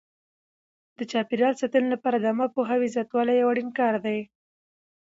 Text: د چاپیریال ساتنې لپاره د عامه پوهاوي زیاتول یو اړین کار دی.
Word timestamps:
د 0.97 0.99
چاپیریال 1.11 1.55
ساتنې 1.61 1.87
لپاره 1.95 2.17
د 2.19 2.25
عامه 2.31 2.47
پوهاوي 2.55 2.87
زیاتول 2.95 3.27
یو 3.31 3.49
اړین 3.51 3.69
کار 3.79 3.95
دی. 4.05 4.19